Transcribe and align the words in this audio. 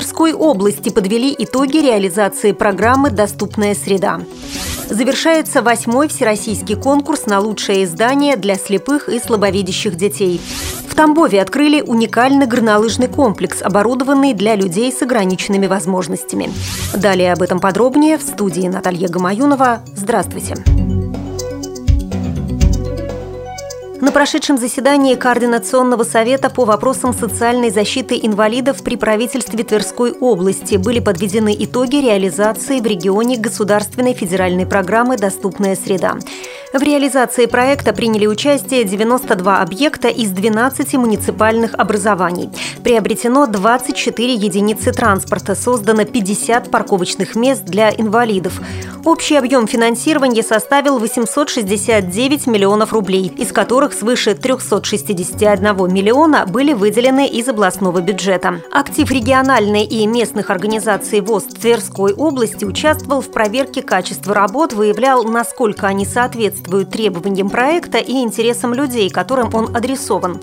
Тверской 0.00 0.32
области 0.32 0.88
подвели 0.88 1.34
итоги 1.36 1.76
реализации 1.76 2.52
программы 2.52 3.10
«Доступная 3.10 3.74
среда». 3.74 4.22
Завершается 4.88 5.60
восьмой 5.60 6.08
всероссийский 6.08 6.74
конкурс 6.74 7.26
на 7.26 7.38
лучшее 7.38 7.84
издание 7.84 8.36
для 8.36 8.54
слепых 8.54 9.10
и 9.10 9.20
слабовидящих 9.20 9.96
детей. 9.96 10.40
В 10.88 10.94
Тамбове 10.94 11.42
открыли 11.42 11.82
уникальный 11.82 12.46
горнолыжный 12.46 13.08
комплекс, 13.08 13.60
оборудованный 13.60 14.32
для 14.32 14.54
людей 14.54 14.90
с 14.90 15.02
ограниченными 15.02 15.66
возможностями. 15.66 16.50
Далее 16.94 17.34
об 17.34 17.42
этом 17.42 17.60
подробнее 17.60 18.16
в 18.16 18.22
студии 18.22 18.68
Наталья 18.68 19.06
Гамаюнова. 19.06 19.82
Здравствуйте. 19.94 20.54
На 24.00 24.12
прошедшем 24.12 24.56
заседании 24.56 25.14
Координационного 25.14 26.04
совета 26.04 26.48
по 26.48 26.64
вопросам 26.64 27.12
социальной 27.12 27.68
защиты 27.68 28.18
инвалидов 28.22 28.82
при 28.82 28.96
правительстве 28.96 29.62
Тверской 29.62 30.12
области 30.12 30.76
были 30.76 31.00
подведены 31.00 31.54
итоги 31.58 31.96
реализации 31.96 32.80
в 32.80 32.86
регионе 32.86 33.36
государственной 33.36 34.14
федеральной 34.14 34.64
программы 34.64 35.18
«Доступная 35.18 35.76
среда». 35.76 36.16
В 36.72 36.82
реализации 36.82 37.46
проекта 37.46 37.92
приняли 37.92 38.26
участие 38.26 38.84
92 38.84 39.60
объекта 39.60 40.06
из 40.06 40.30
12 40.30 40.94
муниципальных 40.94 41.74
образований. 41.74 42.48
Приобретено 42.84 43.48
24 43.48 44.34
единицы 44.34 44.92
транспорта, 44.92 45.56
создано 45.56 46.04
50 46.04 46.70
парковочных 46.70 47.34
мест 47.34 47.64
для 47.64 47.90
инвалидов. 47.90 48.60
Общий 49.04 49.34
объем 49.34 49.66
финансирования 49.66 50.44
составил 50.44 50.98
869 50.98 52.46
миллионов 52.46 52.92
рублей, 52.92 53.32
из 53.36 53.50
которых 53.50 53.92
свыше 53.92 54.34
361 54.34 55.92
миллиона 55.92 56.46
были 56.46 56.72
выделены 56.72 57.26
из 57.26 57.48
областного 57.48 58.00
бюджета. 58.00 58.60
Актив 58.70 59.10
региональной 59.10 59.84
и 59.84 60.06
местных 60.06 60.50
организаций 60.50 61.20
ВОЗ 61.20 61.44
Тверской 61.44 62.12
области 62.12 62.64
участвовал 62.64 63.22
в 63.22 63.32
проверке 63.32 63.82
качества 63.82 64.34
работ, 64.34 64.72
выявлял, 64.72 65.24
насколько 65.24 65.88
они 65.88 66.04
соответствуют 66.04 66.59
требованиям 66.60 67.50
проекта 67.50 67.98
и 67.98 68.12
интересам 68.12 68.74
людей, 68.74 69.10
которым 69.10 69.54
он 69.54 69.76
адресован. 69.76 70.40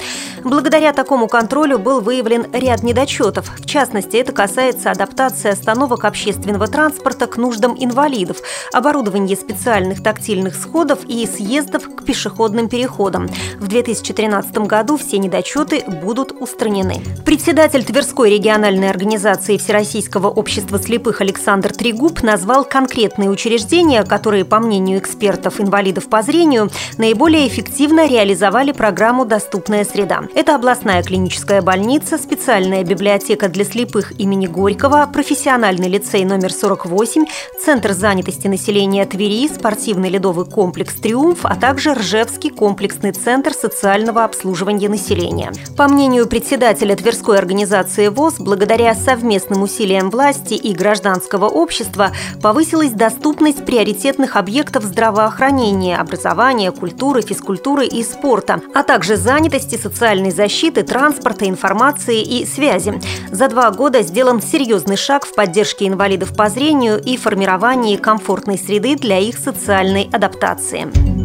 Благодаря 0.48 0.94
такому 0.94 1.28
контролю 1.28 1.78
был 1.78 2.00
выявлен 2.00 2.48
ряд 2.54 2.82
недочетов. 2.82 3.52
В 3.60 3.66
частности, 3.66 4.16
это 4.16 4.32
касается 4.32 4.92
адаптации 4.92 5.50
остановок 5.50 6.06
общественного 6.06 6.68
транспорта 6.68 7.28
к 7.28 7.36
нуждам 7.36 7.76
инвалидов, 7.78 8.38
оборудование 8.72 9.36
специальных 9.36 10.02
тактильных 10.02 10.56
сходов 10.56 11.00
и 11.06 11.28
съездов 11.28 11.94
к 11.94 12.06
пешеходным 12.06 12.70
переходам. 12.70 13.28
В 13.60 13.68
2013 13.68 14.58
году 14.60 14.96
все 14.96 15.18
недочеты 15.18 15.84
будут 15.86 16.32
устранены. 16.32 17.04
Председатель 17.26 17.84
Тверской 17.84 18.30
региональной 18.30 18.90
организации 18.90 19.58
Всероссийского 19.58 20.30
общества 20.30 20.80
слепых 20.80 21.20
Александр 21.20 21.74
Трегуб 21.74 22.24
назвал 22.24 22.64
конкретные 22.64 23.30
учреждения, 23.30 24.04
которые, 24.04 24.46
по 24.46 24.60
мнению 24.60 25.00
экспертов 25.00 25.60
инвалидов 25.60 26.08
по 26.08 26.22
зрению, 26.22 26.70
наиболее 26.98 27.50
эффективно 27.50 28.08
реализовали 28.08 28.72
программу 28.72 29.26
«Доступная 29.26 29.84
среда». 29.84 30.22
Это 30.38 30.54
областная 30.54 31.02
клиническая 31.02 31.64
больница, 31.64 32.20
специальная 32.20 32.84
библиотека 32.84 33.50
для 33.50 33.66
слепых 33.66 34.20
имени 34.20 34.46
Горького, 34.46 35.10
профессиональный 35.12 35.90
лицей 35.90 36.26
номер 36.26 36.54
48, 36.54 37.26
Центр 37.66 37.94
занятости 37.94 38.46
населения 38.46 39.04
Твери, 39.08 39.48
спортивный 39.48 40.10
ледовый 40.10 40.46
комплекс 40.46 40.94
«Триумф», 40.94 41.40
а 41.42 41.56
также 41.56 41.96
Ржевский 41.96 42.52
комплексный 42.52 43.14
центр 43.14 43.52
социального 43.52 44.24
обслуживания 44.24 44.90
населения. 44.90 45.52
По 45.76 45.88
мнению 45.88 46.28
председателя 46.28 46.96
Тверской 46.96 47.40
организации 47.40 48.08
ВОЗ, 48.10 48.36
благодаря 48.38 48.94
совместным 48.94 49.64
усилиям 49.64 50.12
власти 50.12 50.54
и 50.54 50.72
гражданского 50.72 51.46
общества 51.46 52.12
повысилась 52.44 52.92
доступность 52.92 53.66
приоритетных 53.66 54.36
объектов 54.36 54.84
здравоохранения, 54.84 55.98
образования, 55.98 56.72
культуры, 56.72 57.24
физкультуры 57.24 57.88
и 57.88 58.04
спорта, 58.04 58.62
а 58.76 58.84
также 58.84 59.18
занятости, 59.18 59.78
социальной 59.78 60.17
защиты, 60.32 60.84
транспорта, 60.84 61.48
информации 61.48 62.22
и 62.22 62.46
связи. 62.46 63.00
За 63.32 63.48
два 63.48 63.72
года 63.72 64.02
сделан 64.02 64.42
серьезный 64.42 64.98
шаг 64.98 65.26
в 65.26 65.34
поддержке 65.34 65.88
инвалидов 65.88 66.36
по 66.36 66.50
зрению 66.50 67.02
и 67.02 67.18
формировании 67.18 67.98
комфортной 67.98 68.58
среды 68.58 68.96
для 68.96 69.20
их 69.20 69.38
социальной 69.38 70.10
адаптации. 70.12 71.17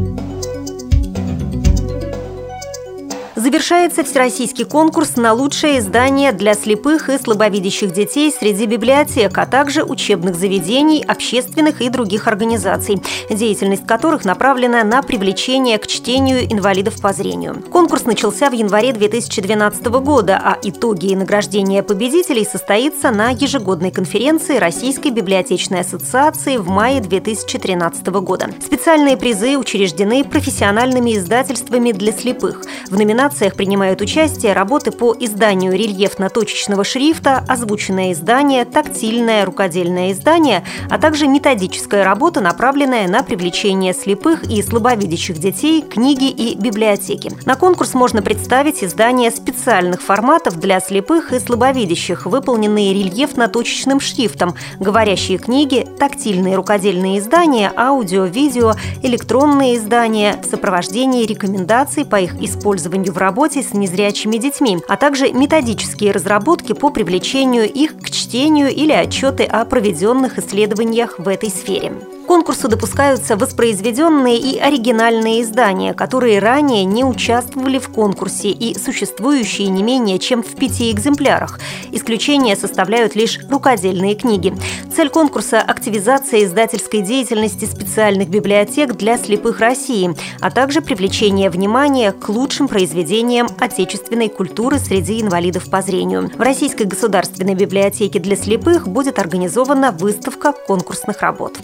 Завершается 3.35 4.05
всероссийский 4.05 4.67
конкурс 4.67 5.17
на 5.17 5.33
лучшее 5.33 5.79
издание 5.79 6.33
для 6.33 6.53
слепых 6.53 7.09
и 7.09 7.17
слабовидящих 7.17 7.91
детей 7.91 8.31
среди 8.31 8.67
библиотек, 8.67 9.37
а 9.39 9.47
также 9.47 9.85
учебных 9.85 10.35
заведений, 10.35 11.03
общественных 11.03 11.81
и 11.81 11.89
других 11.89 12.29
организаций, 12.29 13.01
деятельность 13.31 13.87
которых 13.87 14.27
направлена 14.27 14.85
на 14.85 15.01
привлечение 15.03 15.79
к 15.79 15.87
чтению 15.87 16.45
инвалидов 16.53 17.01
по 17.01 17.15
зрению. 17.15 17.63
Конкурс 17.71 18.05
начался 18.05 18.51
в 18.51 18.53
январе 18.53 18.93
2012 18.93 19.83
года, 19.87 20.39
а 20.43 20.59
итоги 20.63 21.07
и 21.07 21.17
награждения 21.17 21.83
победителей 21.83 22.45
состоится 22.45 23.11
на 23.11 23.31
ежегодной 23.31 23.93
конференции 23.93 24.59
Российской 24.59 25.11
библиотечной 25.11 25.81
ассоциации 25.81 26.59
в 26.59 26.69
мае 26.69 27.01
2013 27.01 28.07
года. 28.09 28.51
Специальные 28.63 29.17
призы 29.17 29.57
учреждены 29.57 30.23
профессиональными 30.23 31.17
издательствами 31.17 31.93
для 31.93 32.13
слепых. 32.13 32.63
В 32.91 32.97
номинации 32.97 33.22
номинациях 33.23 33.55
принимают 33.55 34.01
участие 34.01 34.53
работы 34.53 34.91
по 34.91 35.15
изданию 35.17 35.75
рельефно-точечного 35.75 36.83
шрифта, 36.83 37.45
озвученное 37.47 38.13
издание, 38.13 38.65
тактильное 38.65 39.45
рукодельное 39.45 40.11
издание, 40.11 40.65
а 40.91 40.99
также 40.99 41.29
методическая 41.29 42.05
работа, 42.05 42.41
направленная 42.41 43.07
на 43.07 43.23
привлечение 43.23 43.95
слепых 43.95 44.43
и 44.51 44.61
слабовидящих 44.61 45.39
детей, 45.39 45.83
книги 45.83 46.29
и 46.31 46.57
библиотеки. 46.57 47.31
На 47.47 47.55
конкурс 47.55 47.95
можно 47.95 48.23
представить 48.23 48.83
издания 48.83 49.31
специальных 49.31 50.03
форматов 50.03 50.59
для 50.59 50.81
слепых 50.81 51.33
и 51.33 51.39
слабовидящих, 51.39 52.27
выполненные 52.27 52.93
рельефно-точечным 52.93 54.01
шрифтом, 54.01 54.57
говорящие 54.81 55.39
книги, 55.39 55.87
тактильные 55.97 56.57
рукодельные 56.57 57.21
издания, 57.21 57.73
аудио, 57.77 58.25
видео, 58.25 58.73
электронные 59.03 59.77
издания, 59.77 60.43
сопровождение 60.51 61.25
рекомендаций 61.25 62.05
по 62.05 62.17
их 62.17 62.35
использованию 62.41 63.12
в 63.13 63.19
работе 63.19 63.63
с 63.63 63.75
незрячими 63.75 64.37
детьми, 64.37 64.79
а 64.89 64.97
также 64.97 65.33
методические 65.33 66.13
разработки 66.13 66.73
по 66.73 66.91
привлечению 66.91 67.71
их 67.71 67.99
к 67.99 68.11
чтению 68.11 68.71
или 68.71 68.93
отчеты 68.93 69.45
о 69.45 69.65
проведенных 69.65 70.39
исследованиях 70.39 71.19
в 71.19 71.29
этой 71.29 71.51
сфере 71.51 71.93
конкурсу 72.33 72.67
допускаются 72.67 73.37
воспроизведенные 73.37 74.39
и 74.39 74.59
оригинальные 74.59 75.43
издания, 75.43 75.93
которые 75.93 76.39
ранее 76.39 76.87
не 76.87 77.05
участвовали 77.05 77.79
в 77.79 77.91
конкурсе 77.91 78.49
и 78.49 78.79
существующие 78.79 79.69
не 79.69 79.83
менее 79.83 80.19
чем 80.19 80.43
в 80.43 80.55
пяти 80.57 80.91
экземплярах. 80.93 81.61
Исключение 81.91 82.57
составляют 82.57 83.17
лишь 83.17 83.39
рукодельные 83.51 84.15
книги. 84.15 84.55
Цель 84.97 85.11
конкурса– 85.11 85.61
активизация 85.61 86.45
издательской 86.45 87.03
деятельности 87.03 87.67
специальных 87.67 88.31
библиотек 88.31 88.95
для 88.95 89.19
слепых 89.19 89.61
России, 89.61 90.17
а 90.41 90.51
также 90.51 90.81
привлечение 90.81 91.51
внимания 91.51 92.13
к 92.13 92.31
лучшим 92.31 92.67
произведениям 92.67 93.47
отечественной 93.59 94.31
культуры 94.31 94.79
среди 94.79 95.21
инвалидов 95.21 95.69
по 95.69 95.83
зрению. 95.83 96.31
В 96.35 96.41
Российской 96.41 96.85
государственной 96.85 97.55
библиотеке 97.55 98.19
для 98.21 98.37
слепых 98.37 98.89
будет 98.89 99.19
организована 99.19 99.93
выставка 99.93 100.55
конкурсных 100.55 101.21
работ. 101.21 101.59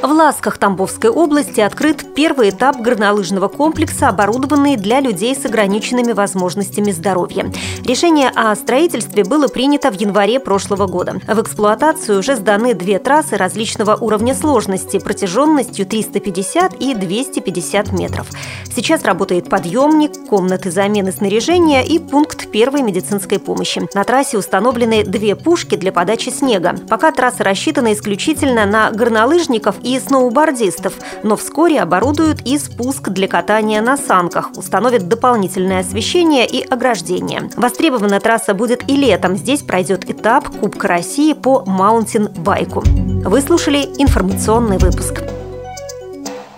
В 0.00 0.12
Ласках 0.12 0.58
Тамбовской 0.58 1.10
области 1.10 1.60
открыт 1.60 2.14
первый 2.14 2.50
этап 2.50 2.80
горнолыжного 2.80 3.48
комплекса, 3.48 4.08
оборудованный 4.08 4.76
для 4.76 5.00
людей 5.00 5.34
с 5.34 5.44
ограниченными 5.44 6.12
возможностями 6.12 6.92
здоровья. 6.92 7.50
Решение 7.84 8.30
о 8.32 8.54
строительстве 8.54 9.24
было 9.24 9.48
принято 9.48 9.90
в 9.90 9.94
январе 9.94 10.38
прошлого 10.38 10.86
года. 10.86 11.20
В 11.26 11.42
эксплуатацию 11.42 12.20
уже 12.20 12.36
сданы 12.36 12.74
две 12.74 13.00
трассы 13.00 13.36
различного 13.36 13.96
уровня 13.96 14.36
сложности 14.36 15.00
протяженностью 15.00 15.84
350 15.84 16.74
и 16.74 16.94
250 16.94 17.92
метров. 17.92 18.28
Сейчас 18.72 19.02
работает 19.02 19.50
подъемник, 19.50 20.28
комнаты 20.28 20.70
замены 20.70 21.10
снаряжения 21.10 21.82
и 21.82 21.98
пункт 21.98 22.48
первой 22.52 22.82
медицинской 22.82 23.40
помощи. 23.40 23.82
На 23.94 24.04
трассе 24.04 24.38
установлены 24.38 25.02
две 25.02 25.34
пушки 25.34 25.74
для 25.74 25.90
подачи 25.90 26.28
снега. 26.28 26.76
Пока 26.88 27.10
трасса 27.10 27.42
рассчитана 27.42 27.92
исключительно 27.92 28.64
на 28.64 28.92
горнолыжников 28.92 29.74
и 29.88 29.98
сноубордистов, 29.98 30.94
но 31.22 31.36
вскоре 31.36 31.80
оборудуют 31.80 32.42
и 32.42 32.58
спуск 32.58 33.08
для 33.08 33.26
катания 33.26 33.80
на 33.80 33.96
санках, 33.96 34.50
установят 34.56 35.08
дополнительное 35.08 35.80
освещение 35.80 36.46
и 36.46 36.62
ограждение. 36.62 37.50
Востребована 37.56 38.20
трасса 38.20 38.54
будет 38.54 38.88
и 38.88 38.96
летом. 38.96 39.36
Здесь 39.36 39.62
пройдет 39.62 40.10
этап 40.10 40.48
Кубка 40.48 40.88
России 40.88 41.32
по 41.32 41.64
маунтин-байку. 41.66 42.82
Вы 42.84 43.40
слушали 43.40 43.88
информационный 43.98 44.78
выпуск. 44.78 45.27